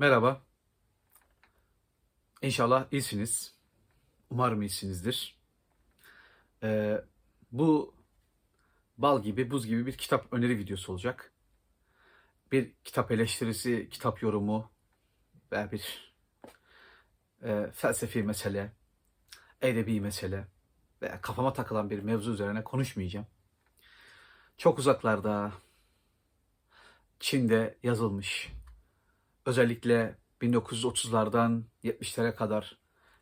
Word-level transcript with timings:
Merhaba. 0.00 0.42
İnşallah 2.42 2.86
iyisiniz. 2.92 3.54
Umarım 4.30 4.62
iyisinizdir. 4.62 5.38
Ee, 6.62 7.04
bu 7.52 7.94
bal 8.98 9.22
gibi, 9.22 9.50
buz 9.50 9.66
gibi 9.66 9.86
bir 9.86 9.92
kitap 9.92 10.32
öneri 10.32 10.58
videosu 10.58 10.92
olacak. 10.92 11.32
Bir 12.52 12.72
kitap 12.84 13.10
eleştirisi, 13.10 13.88
kitap 13.90 14.22
yorumu 14.22 14.70
veya 15.52 15.72
bir 15.72 16.14
e, 17.42 17.70
felsefi 17.72 18.22
mesele, 18.22 18.72
edebi 19.62 20.00
mesele 20.00 20.48
veya 21.02 21.20
kafama 21.20 21.52
takılan 21.52 21.90
bir 21.90 21.98
mevzu 21.98 22.32
üzerine 22.32 22.64
konuşmayacağım. 22.64 23.26
Çok 24.58 24.78
uzaklarda, 24.78 25.52
Çin'de 27.20 27.78
yazılmış 27.82 28.58
özellikle 29.48 30.18
1930'lardan 30.42 31.62
70'lere 31.84 32.34
kadar 32.34 32.78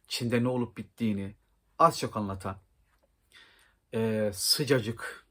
Çin'de 0.09 0.45
ne 0.45 0.49
olup 0.49 0.77
bittiğini 0.77 1.35
az 1.79 1.99
çok 1.99 2.17
anlatan 2.17 2.59
e, 3.95 4.31
sıcacık, 4.35 5.27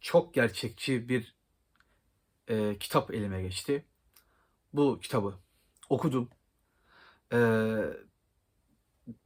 çok 0.00 0.34
gerçekçi 0.34 1.08
bir 1.08 1.34
e, 2.48 2.78
kitap 2.78 3.14
elime 3.14 3.42
geçti. 3.42 3.84
Bu 4.72 5.00
kitabı 5.00 5.34
okudum. 5.88 6.30
E, 7.32 7.38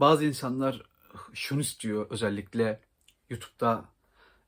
bazı 0.01 0.25
insanlar 0.25 0.83
şunu 1.33 1.61
istiyor 1.61 2.07
özellikle 2.11 2.81
YouTube'da 3.31 3.84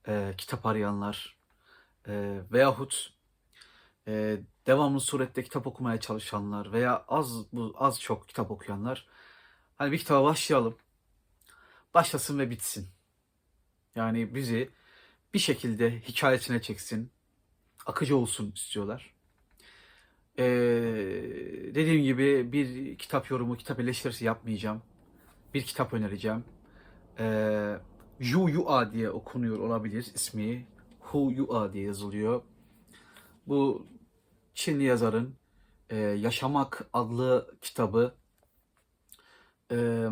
e, 0.08 0.34
kitap 0.38 0.66
arayanlar 0.66 1.36
e, 2.08 2.40
veyahut 2.52 3.21
e, 4.08 4.40
devamlı 4.66 5.00
surette 5.00 5.42
kitap 5.44 5.66
okumaya 5.66 6.00
çalışanlar 6.00 6.72
veya 6.72 7.04
az 7.08 7.52
bu 7.52 7.74
az 7.78 8.00
çok 8.00 8.28
kitap 8.28 8.50
okuyanlar 8.50 9.06
hani 9.78 9.92
bir 9.92 9.98
kitaba 9.98 10.24
başlayalım. 10.24 10.76
Başlasın 11.94 12.38
ve 12.38 12.50
bitsin. 12.50 12.88
Yani 13.94 14.34
bizi 14.34 14.70
bir 15.34 15.38
şekilde 15.38 16.00
hikayesine 16.00 16.62
çeksin. 16.62 17.10
Akıcı 17.86 18.16
olsun 18.16 18.52
istiyorlar. 18.52 19.14
Ee, 20.38 20.44
dediğim 21.74 22.02
gibi 22.02 22.52
bir 22.52 22.98
kitap 22.98 23.30
yorumu, 23.30 23.56
kitap 23.56 23.80
eleştirisi 23.80 24.24
yapmayacağım. 24.24 24.82
Bir 25.54 25.62
kitap 25.62 25.94
önereceğim. 25.94 26.44
Ee, 27.18 27.76
Yu 28.20 28.48
Yua 28.48 28.92
diye 28.92 29.10
okunuyor 29.10 29.58
olabilir 29.58 30.06
ismi. 30.14 30.66
Hu 31.00 31.32
Yua 31.32 31.72
diye 31.72 31.84
yazılıyor. 31.84 32.42
Bu 33.46 33.86
Çinli 34.54 34.84
yazarın 34.84 35.36
e, 35.90 35.96
Yaşamak 35.96 36.88
adlı 36.92 37.56
kitabı 37.60 38.14
e, 39.72 40.08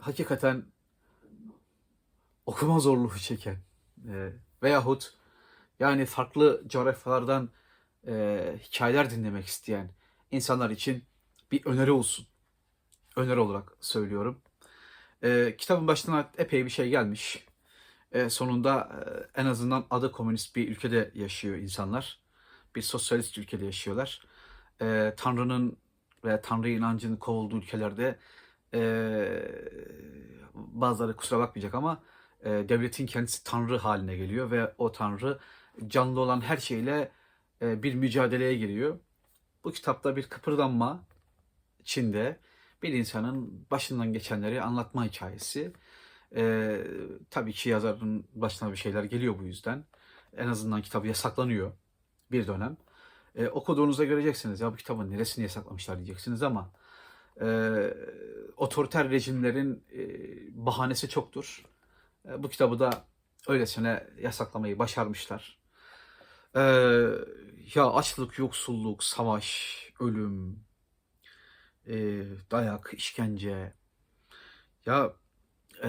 hakikaten 0.00 0.64
okuma 2.46 2.80
zorluğu 2.80 3.18
çeken 3.18 3.56
e, 4.08 4.32
veyahut 4.62 5.14
yani 5.80 6.06
farklı 6.06 6.62
coğrafyalardan 6.66 7.50
e, 8.06 8.58
hikayeler 8.62 9.10
dinlemek 9.10 9.46
isteyen 9.46 9.90
insanlar 10.30 10.70
için 10.70 11.04
bir 11.52 11.66
öneri 11.66 11.90
olsun. 11.90 12.26
Öneri 13.16 13.40
olarak 13.40 13.72
söylüyorum. 13.80 14.42
E, 15.22 15.56
kitabın 15.58 15.88
başına 15.88 16.30
epey 16.38 16.64
bir 16.64 16.70
şey 16.70 16.90
gelmiş. 16.90 17.45
E, 18.16 18.30
sonunda 18.30 18.88
e, 19.36 19.40
en 19.40 19.46
azından 19.46 19.86
adı 19.90 20.12
komünist 20.12 20.56
bir 20.56 20.68
ülkede 20.68 21.10
yaşıyor 21.14 21.56
insanlar 21.56 22.20
bir 22.76 22.82
sosyalist 22.82 23.38
ülkede 23.38 23.64
yaşıyorlar. 23.64 24.26
E, 24.82 25.14
Tanrı'nın 25.16 25.76
ve 26.24 26.40
Tanrı 26.40 26.68
inancının 26.68 27.16
kovulduğu 27.16 27.56
ülkelerde 27.56 28.18
bazıları 30.54 31.16
kusura 31.16 31.38
bakmayacak 31.38 31.74
ama 31.74 32.02
devletin 32.44 33.06
kendisi 33.06 33.44
Tanrı 33.44 33.78
haline 33.78 34.16
geliyor 34.16 34.50
ve 34.50 34.74
o 34.78 34.92
Tanrı 34.92 35.38
canlı 35.86 36.20
olan 36.20 36.40
her 36.40 36.56
şeyle 36.56 37.12
bir 37.60 37.94
mücadeleye 37.94 38.54
giriyor. 38.54 38.98
Bu 39.64 39.72
kitapta 39.72 40.16
bir 40.16 40.22
kıpırdanma 40.22 41.04
Çin'de 41.84 42.40
bir 42.82 42.92
insanın 42.92 43.66
başından 43.70 44.12
geçenleri 44.12 44.62
anlatma 44.62 45.04
hikayesi. 45.04 45.72
E, 46.36 46.76
tabii 47.30 47.52
ki 47.52 47.68
yazarın 47.68 48.26
başına 48.34 48.72
bir 48.72 48.76
şeyler 48.76 49.04
geliyor 49.04 49.38
bu 49.38 49.44
yüzden. 49.44 49.84
En 50.36 50.48
azından 50.48 50.82
kitabı 50.82 51.06
yasaklanıyor 51.06 51.72
bir 52.30 52.46
dönem. 52.46 52.76
E, 53.34 53.48
okuduğunuzda 53.48 54.04
göreceksiniz 54.04 54.60
ya 54.60 54.72
bu 54.72 54.76
kitabın 54.76 55.10
neresini 55.10 55.42
yasaklamışlar 55.42 55.96
diyeceksiniz 55.96 56.42
ama 56.42 56.72
e, 57.40 57.46
otoriter 58.56 59.10
rejimlerin 59.10 59.84
e, 59.92 60.06
bahanesi 60.66 61.08
çoktur. 61.08 61.64
E, 62.28 62.42
bu 62.42 62.48
kitabı 62.48 62.78
da 62.78 63.04
öylesine 63.48 64.06
yasaklamayı 64.20 64.78
başarmışlar. 64.78 65.58
E, 66.56 66.60
ya 67.74 67.90
açlık, 67.90 68.38
yoksulluk, 68.38 69.04
savaş, 69.04 69.78
ölüm, 70.00 70.64
e, 71.86 71.94
dayak, 72.50 72.94
işkence. 72.94 73.72
Ya, 74.86 75.12
e, 75.82 75.88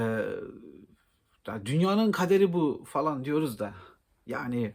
ya 1.48 1.66
dünyanın 1.66 2.12
kaderi 2.12 2.54
bu 2.54 2.84
falan 2.86 3.26
diyoruz 3.26 3.60
da 3.60 3.74
yani 4.26 4.74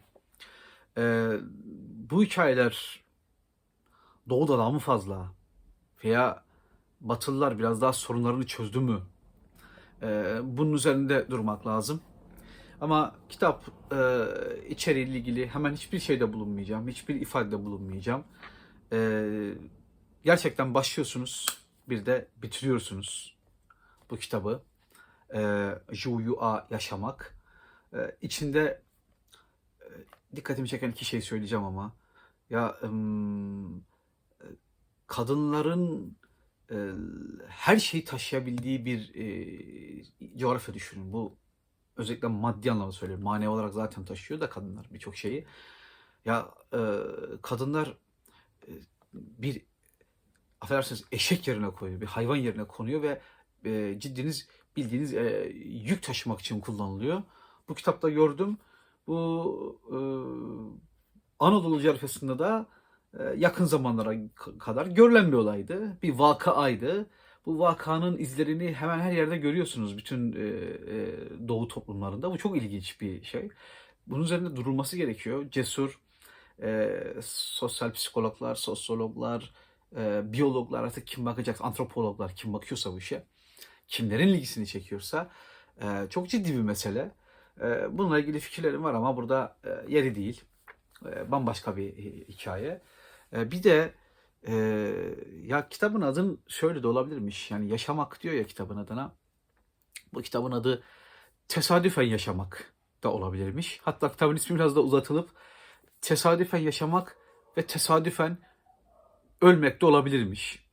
ee, 0.99 1.31
bu 2.11 2.23
hikayeler 2.23 3.01
Doğu'da 4.29 4.59
daha 4.59 4.71
mı 4.71 4.79
fazla? 4.79 5.33
Veya 6.05 6.43
Batılılar 7.01 7.59
biraz 7.59 7.81
daha 7.81 7.93
sorunlarını 7.93 8.47
çözdü 8.47 8.81
mü? 8.81 9.01
Ee, 10.03 10.41
bunun 10.43 10.73
üzerinde 10.73 11.31
durmak 11.31 11.67
lazım. 11.67 12.01
Ama 12.81 13.15
kitap 13.29 13.65
e, 13.93 14.27
içeriğiyle 14.69 15.19
ilgili 15.19 15.47
hemen 15.47 15.73
hiçbir 15.73 15.99
şeyde 15.99 16.33
bulunmayacağım. 16.33 16.89
Hiçbir 16.89 17.15
ifadede 17.15 17.65
bulunmayacağım. 17.65 18.25
Ee, 18.93 19.55
gerçekten 20.25 20.75
başlıyorsunuz. 20.75 21.47
Bir 21.89 22.07
de 22.07 22.29
bitiriyorsunuz 22.43 23.37
bu 24.11 24.17
kitabı. 24.17 24.63
Juyu'a 25.91 26.67
yaşamak. 26.71 27.37
Ee, 27.95 28.17
içinde 28.23 28.83
dikkatimi 30.37 30.69
çeken 30.69 30.91
iki 30.91 31.05
şey 31.05 31.21
söyleyeceğim 31.21 31.65
ama. 31.65 31.93
Ya 32.51 32.77
ım, 32.83 33.85
kadınların 35.07 36.17
e, 36.71 36.77
her 37.49 37.77
şeyi 37.77 38.05
taşıyabildiği 38.05 38.85
bir 38.85 39.15
e, 39.15 40.39
coğrafya 40.39 40.75
düşünün. 40.75 41.13
Bu 41.13 41.37
özellikle 41.97 42.29
maddi 42.29 42.73
anlamda 42.73 42.93
söylüyorum. 42.93 43.25
Manevi 43.25 43.49
olarak 43.49 43.75
zaten 43.75 44.05
taşıyor 44.05 44.41
da 44.41 44.51
kadınlar 44.51 44.87
birçok 44.91 45.17
şeyi. 45.17 45.47
Ya 46.25 46.49
e, 46.73 46.79
kadınlar 47.43 47.99
e, 48.69 48.73
bir 49.15 49.63
affedersiniz 50.61 51.05
eşek 51.13 51.49
yerine 51.49 51.71
koyuyor, 51.71 52.01
bir 52.01 52.07
hayvan 52.07 52.37
yerine 52.37 52.65
konuyor 52.65 53.03
ve 53.03 53.21
e, 53.65 54.01
ciddiniz 54.01 54.49
bildiğiniz 54.77 55.15
e, 55.15 55.53
yük 55.65 56.03
taşımak 56.03 56.41
için 56.41 56.61
kullanılıyor. 56.61 57.23
Bu 57.69 57.75
kitapta 57.75 58.11
gördüm 58.11 58.59
bu 59.07 59.81
e, 59.91 59.99
Anadolu 61.39 61.81
coğrafyasında 61.81 62.39
da 62.39 62.67
e, 63.19 63.23
yakın 63.37 63.65
zamanlara 63.65 64.15
kadar 64.59 64.87
görülen 64.87 65.33
bir 65.33 65.37
olaydı. 65.37 65.99
Bir 66.03 66.19
vakaydı. 66.19 67.07
Bu 67.47 67.59
vakanın 67.59 68.19
izlerini 68.19 68.75
hemen 68.75 68.99
her 68.99 69.13
yerde 69.13 69.37
görüyorsunuz 69.37 69.99
bütün 69.99 70.33
e, 70.33 70.39
e, 70.39 71.49
doğu 71.49 71.69
toplumlarında. 71.69 72.31
Bu 72.31 72.39
çok 72.39 72.57
ilginç 72.57 73.01
bir 73.01 73.23
şey. 73.25 73.49
Bunun 74.07 74.25
üzerinde 74.25 74.57
durulması 74.57 74.97
gerekiyor. 74.97 75.51
Cesur 75.51 76.01
e, 76.63 76.91
sosyal 77.23 77.93
psikologlar, 77.93 78.55
sosyologlar, 78.55 79.53
e, 79.97 80.33
biyologlar 80.33 80.85
artık 80.85 81.07
kim 81.07 81.27
bakacak, 81.27 81.61
antropologlar 81.61 82.35
kim 82.37 82.53
bakıyorsa 82.53 82.93
bu 82.93 82.99
işe, 82.99 83.25
kimlerin 83.93 84.29
ilgisini 84.29 84.67
çekiyorsa 84.67 85.31
e, 85.83 86.07
çok 86.11 86.29
ciddi 86.29 86.53
bir 86.57 86.63
mesele. 86.63 87.11
Ee, 87.61 87.99
bununla 87.99 88.19
ilgili 88.19 88.41
fikirlerim 88.41 88.85
var 88.85 88.95
ama 88.95 89.17
burada 89.17 89.57
e, 89.65 89.71
yeri 89.89 90.15
değil. 90.15 90.45
Ee, 91.07 91.31
bambaşka 91.31 91.77
bir 91.77 91.93
hikaye. 92.29 92.83
Ee, 93.33 93.51
bir 93.51 93.63
de 93.63 93.95
e, 94.49 94.55
ya 95.43 95.69
kitabın 95.69 96.01
adın 96.01 96.41
şöyle 96.49 96.83
de 96.83 96.89
olabilirmiş. 96.89 97.51
Yani 97.51 97.71
yaşamak 97.71 98.23
diyor 98.23 98.35
ya 98.35 98.45
kitabın 98.45 98.77
adına. 98.77 99.15
Bu 100.15 100.23
kitabın 100.23 100.53
adı 100.53 100.83
tesadüfen 101.49 102.03
yaşamak 102.03 102.73
da 103.03 103.13
olabilirmiş. 103.13 103.81
Hatta 103.83 104.13
kitabın 104.13 104.37
ismi 104.37 104.57
biraz 104.57 104.77
da 104.77 104.81
uzatılıp 104.81 105.31
tesadüfen 106.01 106.59
yaşamak 106.59 107.17
ve 107.57 107.67
tesadüfen 107.67 108.39
ölmek 109.41 109.81
de 109.81 109.87
olabilirmiş. 109.87 110.67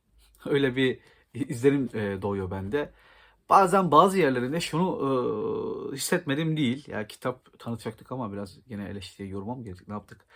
Öyle 0.46 0.76
bir 0.76 1.00
izlenim 1.34 1.88
e, 1.94 2.22
doğuyor 2.22 2.50
bende 2.50 2.92
bazen 3.50 3.90
bazı 3.90 4.18
yerlerinde 4.18 4.60
şunu 4.60 4.88
e, 5.92 5.96
hissetmedim 5.96 6.56
değil. 6.56 6.88
Ya 6.88 7.06
kitap 7.06 7.58
tanıtacaktık 7.58 8.12
ama 8.12 8.32
biraz 8.32 8.58
yine 8.68 8.88
eleştiri 8.88 9.28
yoruma 9.28 9.54
mı 9.54 9.64
ne 9.88 9.94
yaptık? 9.94 10.26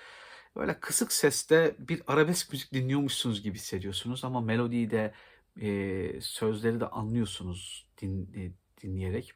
böyle 0.57 0.81
kısık 0.81 1.13
seste 1.13 1.77
bir 1.79 2.03
arabesk 2.07 2.53
müzik 2.53 2.73
dinliyormuşsunuz 2.73 3.43
gibi 3.43 3.55
hissediyorsunuz 3.55 4.25
ama 4.25 4.41
melodiyi 4.41 4.91
de 4.91 5.15
e, 5.61 6.21
sözleri 6.21 6.81
de 6.81 6.87
anlıyorsunuz 6.87 7.87
din, 8.01 8.31
e, 8.37 8.53
dinleyerek. 8.83 9.33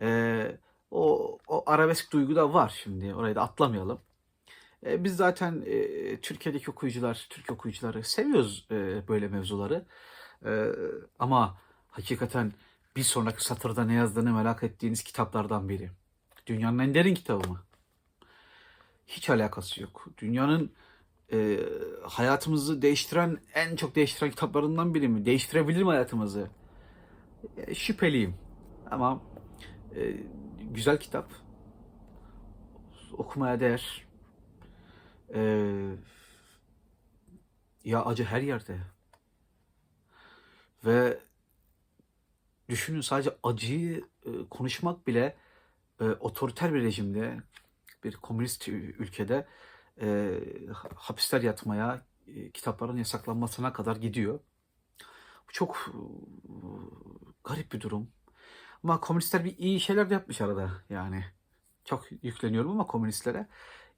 E, 0.00 0.58
o, 0.90 1.38
o 1.48 1.62
arabesk 1.70 2.12
duygu 2.12 2.36
da 2.36 2.54
var 2.54 2.80
şimdi 2.84 3.14
orayı 3.14 3.34
da 3.34 3.42
atlamayalım. 3.42 4.00
E, 4.86 5.04
biz 5.04 5.16
zaten 5.16 5.62
e, 5.66 6.20
Türkiye'deki 6.20 6.70
okuyucular, 6.70 7.26
Türk 7.30 7.50
okuyucuları 7.50 8.04
seviyoruz 8.04 8.66
e, 8.70 9.08
böyle 9.08 9.28
mevzuları. 9.28 9.86
E, 10.46 10.68
ama 11.18 11.58
hakikaten 11.88 12.52
bir 12.96 13.02
sonraki 13.02 13.44
satırda 13.44 13.84
ne 13.84 13.94
yazdığını 13.94 14.32
merak 14.32 14.62
ettiğiniz 14.62 15.02
kitaplardan 15.02 15.68
biri. 15.68 15.90
Dünyanın 16.46 16.78
en 16.78 16.94
derin 16.94 17.14
kitabı 17.14 17.48
mı? 17.48 17.62
Hiç 19.06 19.30
alakası 19.30 19.82
yok. 19.82 20.06
Dünyanın 20.18 20.72
e, 21.32 21.60
hayatımızı 22.02 22.82
değiştiren, 22.82 23.38
en 23.54 23.76
çok 23.76 23.94
değiştiren 23.94 24.30
kitaplarından 24.30 24.94
biri 24.94 25.08
mi? 25.08 25.26
Değiştirebilir 25.26 25.82
mi 25.82 25.88
hayatımızı? 25.88 26.50
E, 27.56 27.74
şüpheliyim. 27.74 28.34
Ama 28.90 29.22
e, 29.96 30.16
güzel 30.70 31.00
kitap. 31.00 31.32
Okumaya 33.12 33.60
değer. 33.60 34.06
E, 35.34 35.40
ya 37.84 38.04
acı 38.04 38.24
her 38.24 38.40
yerde. 38.40 38.78
Ve 40.84 41.20
düşünün 42.68 43.00
sadece 43.00 43.36
acıyı 43.42 44.04
e, 44.26 44.30
konuşmak 44.50 45.06
bile 45.06 45.36
e, 46.00 46.04
otoriter 46.04 46.74
bir 46.74 46.82
rejimde, 46.82 47.42
bir 48.04 48.16
komünist 48.16 48.68
ülkede 48.68 49.46
e, 50.00 50.40
ha- 50.72 50.88
hapisler 50.96 51.42
yatmaya, 51.42 52.06
e, 52.26 52.50
kitapların 52.50 52.96
yasaklanmasına 52.96 53.72
kadar 53.72 53.96
gidiyor. 53.96 54.40
Bu 55.48 55.52
çok 55.52 55.90
garip 57.44 57.72
bir 57.72 57.80
durum. 57.80 58.10
Ama 58.84 59.00
komünistler 59.00 59.44
bir 59.44 59.58
iyi 59.58 59.80
şeyler 59.80 60.10
de 60.10 60.14
yapmış 60.14 60.40
arada 60.40 60.70
yani. 60.90 61.24
Çok 61.84 62.06
yükleniyorum 62.22 62.70
ama 62.70 62.86
komünistlere. 62.86 63.46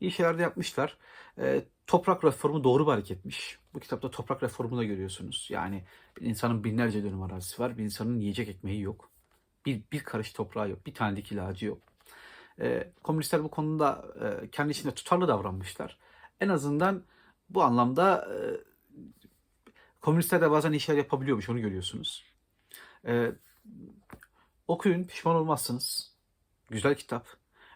İyi 0.00 0.12
şeyler 0.12 0.38
de 0.38 0.42
yapmışlar. 0.42 0.98
E, 1.38 1.64
toprak 1.86 2.24
reformu 2.24 2.64
doğru 2.64 2.86
bir 2.86 2.92
hareketmiş. 2.92 3.58
Bu 3.74 3.80
kitapta 3.80 4.10
toprak 4.10 4.42
reformunu 4.42 4.78
da 4.78 4.84
görüyorsunuz. 4.84 5.48
Yani 5.50 5.84
bir 6.20 6.26
insanın 6.26 6.64
binlerce 6.64 7.04
dönüm 7.04 7.22
arazisi 7.22 7.62
var. 7.62 7.78
Bir 7.78 7.84
insanın 7.84 8.20
yiyecek 8.20 8.48
ekmeği 8.48 8.80
yok. 8.80 9.10
Bir, 9.66 9.82
bir 9.92 10.00
karış 10.00 10.32
toprağı 10.32 10.70
yok. 10.70 10.86
Bir 10.86 10.94
tane 10.94 11.16
dik 11.16 11.32
ilacı 11.32 11.66
yok. 11.66 11.78
E, 12.60 12.92
komünistler 13.02 13.44
bu 13.44 13.50
konuda 13.50 14.04
e, 14.20 14.50
kendi 14.50 14.72
içinde 14.72 14.94
tutarlı 14.94 15.28
davranmışlar. 15.28 15.98
En 16.40 16.48
azından 16.48 17.02
bu 17.50 17.62
anlamda 17.62 18.28
e, 18.34 18.38
komünistler 20.00 20.40
de 20.40 20.50
bazen 20.50 20.72
işler 20.72 20.96
yapabiliyormuş. 20.96 21.48
Onu 21.48 21.60
görüyorsunuz. 21.60 22.24
E, 23.06 23.32
okuyun. 24.68 25.04
Pişman 25.04 25.36
olmazsınız. 25.36 26.12
Güzel 26.70 26.94
kitap. 26.94 27.26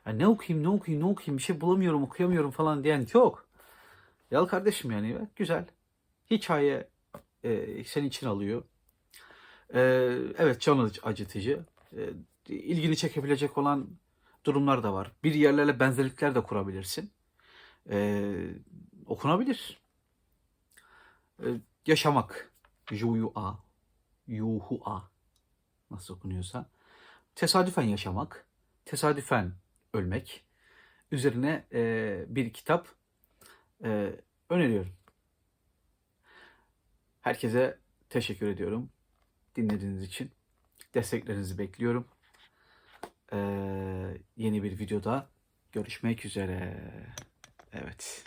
Ya 0.06 0.12
ne 0.12 0.26
okuyayım, 0.28 0.64
ne 0.64 0.68
okuyayım, 0.68 1.06
ne 1.06 1.10
okuyayım 1.10 1.38
bir 1.38 1.42
şey 1.42 1.60
bulamıyorum, 1.60 2.02
okuyamıyorum 2.02 2.50
falan 2.50 2.84
diyen 2.84 3.06
yok. 3.14 3.46
Yal 4.30 4.46
kardeşim 4.46 4.90
yani 4.90 5.28
güzel. 5.36 5.64
Hikaye 6.30 6.88
e, 7.44 7.84
seni 7.84 8.06
için 8.06 8.26
alıyor. 8.26 8.62
E, 9.74 9.80
evet 10.38 10.60
can 10.60 10.78
acı- 10.78 11.02
acıtıcı. 11.02 11.64
E, 11.96 12.10
ilgini 12.48 12.96
çekebilecek 12.96 13.58
olan 13.58 13.88
durumlar 14.44 14.82
da 14.82 14.92
var. 14.92 15.12
Bir 15.24 15.34
yerlerle 15.34 15.80
benzerlikler 15.80 16.34
de 16.34 16.40
kurabilirsin. 16.40 17.10
E, 17.90 18.24
okunabilir. 19.06 19.80
E, 21.42 21.46
yaşamak. 21.86 22.52
Yuhu-a. 22.90 23.58
Yuhu-a. 24.26 25.02
Nasıl 25.90 26.14
okunuyorsa. 26.14 26.66
Tesadüfen 27.34 27.82
yaşamak. 27.82 28.46
Tesadüfen 28.84 29.52
ölmek. 29.94 30.44
Üzerine 31.12 31.64
e, 31.72 32.24
bir 32.28 32.52
kitap 32.52 32.88
e, 33.84 34.12
öneriyorum. 34.50 34.92
Herkese 37.20 37.78
teşekkür 38.08 38.48
ediyorum. 38.48 38.90
Dinlediğiniz 39.56 40.02
için. 40.02 40.30
Desteklerinizi 40.94 41.58
bekliyorum. 41.58 42.08
Ee, 43.32 43.36
yeni 44.36 44.62
bir 44.62 44.78
videoda 44.78 45.28
görüşmek 45.72 46.24
üzere. 46.24 46.80
Evet. 47.72 48.24